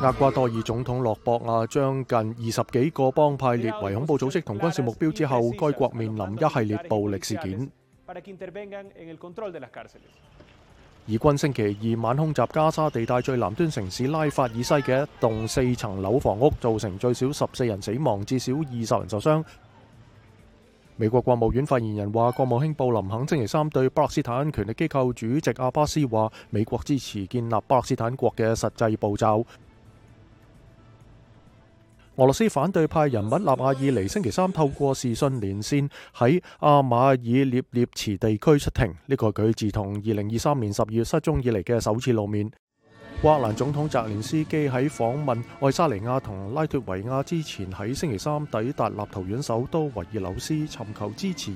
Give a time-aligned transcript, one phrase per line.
[0.00, 7.68] 厄瓜多尔总统洛博亚将近二十几个帮派列为恐怖组织同军事目标之后，该国面临一系列暴力事件。
[11.06, 19.44] 以军星期二晚空袭加沙地带最南端城市拉法以西嘅一栋四层楼房屋，造成最少十四人死亡，至少二十人受伤。
[20.94, 29.44] 美国国务院发言人话，国务卿布林肯星期三对巴勒斯坦权力机构主席阿巴斯话，美国支持建立巴勒斯坦国嘅实际步骤。
[32.18, 42.50] 俄罗斯反对派人物纳瓦尔尼星期三透过视讯连线喺阿马尔涅涅茨地区出庭，呢个佢自同二零二三年十二月失踪以嚟嘅首次露面。
[43.22, 51.52] 克兰总统泽连斯基喺访问爱沙尼亚同拉脱维亚之前，喺星期三抵达立陶宛首都维尔纽斯寻求支持。